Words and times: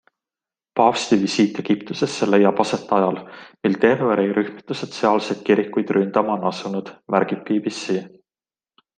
Paavsti 0.77 1.17
visiit 1.23 1.57
Egiptusesse 1.63 2.27
leiab 2.29 2.61
aset 2.63 2.93
ajal, 2.99 3.19
mil 3.67 3.77
terrorirühmitused 3.83 4.97
sealseid 5.01 5.43
kirikuid 5.51 5.93
ründama 5.99 6.33
on 6.39 6.49
asunud, 6.53 6.91
märgib 7.17 7.45
BBC. 7.51 7.99